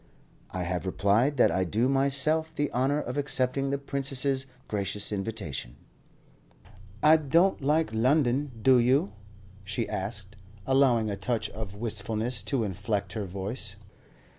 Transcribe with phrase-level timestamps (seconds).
[0.49, 5.75] "I have replied that I do myself the honour of accepting the Princess's gracious invitation."
[7.03, 9.13] "I don't like London, do you?"
[9.63, 13.75] she asked, allowing a touch of wistfulness to inflect her voice.